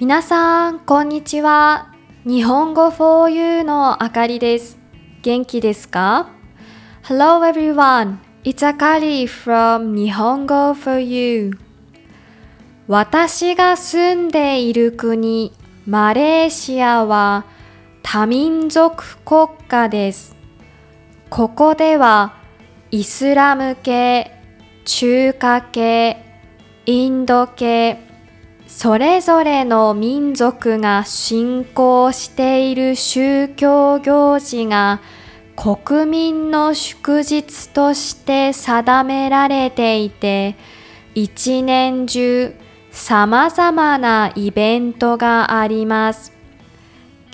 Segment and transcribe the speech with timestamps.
[0.00, 1.92] 皆さん、こんにちは。
[2.24, 4.78] 日本語 for you のあかりです。
[5.22, 6.28] 元気ですか
[7.02, 8.18] ?Hello everyone.
[8.44, 11.58] It's Akari from 日本語 for you.
[12.86, 15.52] 私が住んでいる国、
[15.84, 17.44] マレーシアは
[18.04, 20.36] 多民族国家です。
[21.28, 22.36] ここでは
[22.92, 24.30] イスラム系、
[24.84, 26.24] 中華系、
[26.86, 28.07] インド系、
[28.68, 35.00] それぞれの民族が信仰している宗教行事が
[35.56, 40.54] 国民の祝日として定められていて、
[41.14, 42.54] 一年中
[42.92, 46.32] 様々なイベントがあります。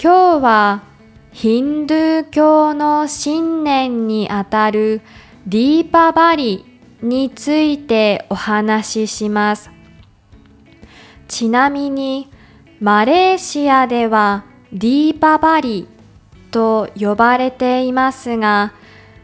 [0.00, 0.82] 今日は
[1.32, 5.02] ヒンドゥー教の新年にあたる
[5.48, 6.64] ディーパバリ
[7.02, 9.74] についてお話しします。
[11.28, 12.28] ちなみに
[12.80, 15.86] マレーシアではディーパバリ
[16.50, 18.72] と呼ばれていますが、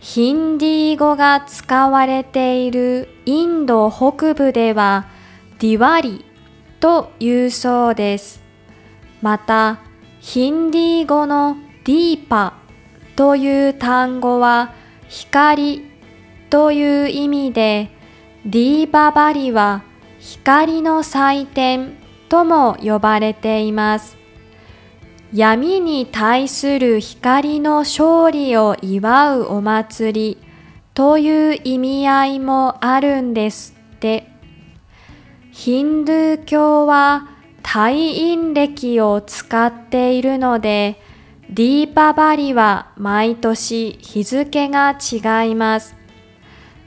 [0.00, 5.06] ヒンディー語が使われているインド北部では
[5.58, 6.24] ディワリ
[6.80, 8.42] というそうです。
[9.22, 9.80] また、
[10.20, 12.54] ヒンディー語のディーパ
[13.16, 14.74] という単語は
[15.08, 15.82] 光
[16.50, 17.90] という意味で、
[18.44, 19.82] ディーババリは
[20.26, 21.98] 光の祭典
[22.30, 24.16] とも呼ばれています。
[25.34, 30.38] 闇に対する光の勝利を祝うお祭り
[30.94, 34.26] という意味合いもあるんですって。
[35.50, 37.28] ヒンドゥー教は
[37.62, 41.02] 退院暦を使っているので、
[41.50, 45.94] ディーパバリは毎年日付が違います。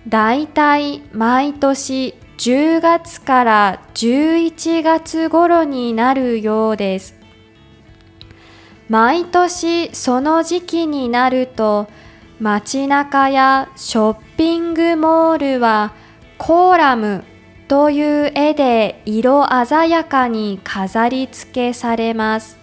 [0.07, 7.16] だいたい毎年10月から11月頃になるようです。
[8.89, 11.88] 毎年その時期になると
[12.39, 15.94] 街中やショッピングモールは
[16.38, 17.23] コーラム
[17.67, 22.57] という絵で色鮮やかに飾り付けされます。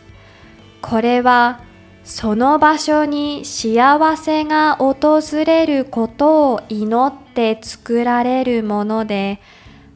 [0.81, 1.61] これは
[2.05, 9.41] その場所に幸せが訪れることを祈って作られるもので、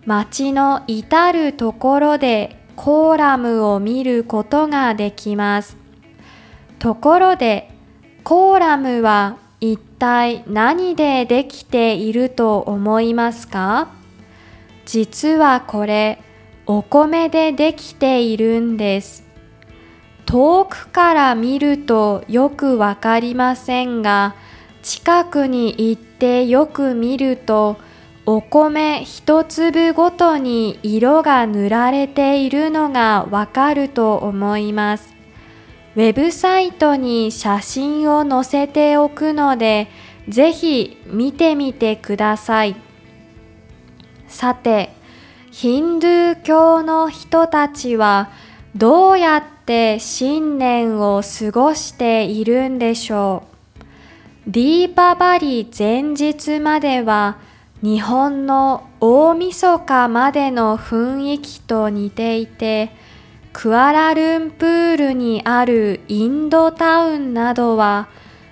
[0.09, 5.77] 街の至るところでコーラムを見ることができます。
[6.79, 7.71] ところで、
[8.25, 13.89] コーラムは一体何でできていると思いますか？
[14.87, 16.23] 実はこれ、
[16.65, 19.27] お米でできているんです。
[20.25, 24.35] 遠くから見るとよくわかりませんが、
[24.83, 27.77] 近くに行ってよく見ると、
[28.31, 35.15] お米一粒ごとに色が塗られているのがわかると思います。
[35.97, 39.89] ウェブサイトに写真を載せておくので、
[40.29, 42.77] ぜひ見てみてください。
[44.27, 44.93] さて、
[45.51, 48.29] ヒンドゥー教の人たちは
[48.77, 53.45] どうやって新年を過ごしているんでしょ
[54.47, 54.51] う？
[54.51, 57.39] ディーパバリ前日までは
[57.81, 62.91] 日本の大晦日までの雰囲気と似ていて、
[63.53, 68.09] クアラルンプールにあるインドタウンなどは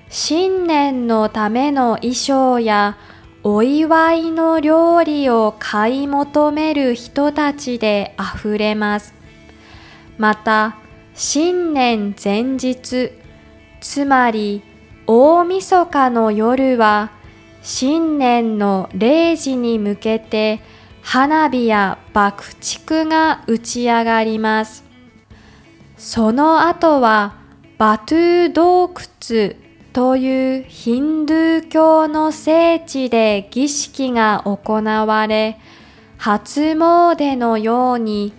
[0.08, 2.96] 新年のための衣装や
[3.42, 9.12] お祝いの料理を買い求める人たちであふれます。
[10.18, 10.76] また、
[11.14, 13.10] 新年前日、
[13.80, 14.62] つまり
[15.06, 17.10] 大晦日の夜は
[17.68, 20.60] 新年の0時に向けて
[21.02, 24.84] 花火や爆竹が打ち上がります。
[25.96, 27.34] その後は
[27.76, 29.56] バトゥー洞窟
[29.92, 35.58] というヒンドゥー教の聖地で儀式が行われ、
[36.18, 38.32] 初詣のように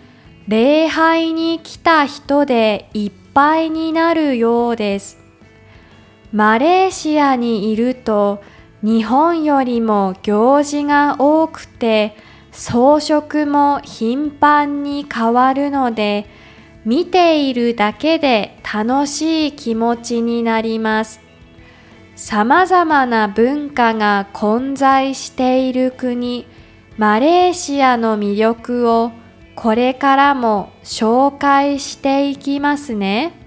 [0.48, 5.18] 礼拝に来た人でいっぱいになるようです。
[6.32, 8.42] マレーシアにいると
[8.84, 12.16] 日本よりも行事が多くて
[12.52, 16.28] 装飾も頻繁に変わるので
[16.86, 21.20] 見ているだけで楽しい気持ちになります。
[22.16, 26.48] 様々な文化が混在している国、
[26.98, 29.12] マレーシアの魅力を
[29.56, 33.47] これからも紹介していきますね。